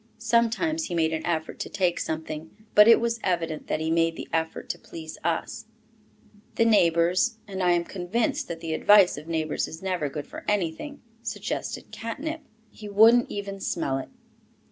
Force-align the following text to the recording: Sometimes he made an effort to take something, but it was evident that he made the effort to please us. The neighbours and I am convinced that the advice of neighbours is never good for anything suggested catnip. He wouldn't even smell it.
Sometimes 0.17 0.85
he 0.85 0.95
made 0.95 1.13
an 1.13 1.23
effort 1.27 1.59
to 1.59 1.69
take 1.69 1.99
something, 1.99 2.49
but 2.73 2.87
it 2.87 2.99
was 2.99 3.19
evident 3.23 3.67
that 3.67 3.79
he 3.79 3.91
made 3.91 4.15
the 4.15 4.27
effort 4.33 4.67
to 4.69 4.79
please 4.79 5.19
us. 5.23 5.67
The 6.55 6.65
neighbours 6.65 7.37
and 7.47 7.61
I 7.61 7.73
am 7.73 7.83
convinced 7.83 8.47
that 8.47 8.61
the 8.61 8.73
advice 8.73 9.15
of 9.15 9.27
neighbours 9.27 9.67
is 9.67 9.83
never 9.83 10.09
good 10.09 10.25
for 10.25 10.43
anything 10.47 11.03
suggested 11.21 11.91
catnip. 11.91 12.41
He 12.71 12.89
wouldn't 12.89 13.29
even 13.29 13.59
smell 13.59 13.99
it. 13.99 14.09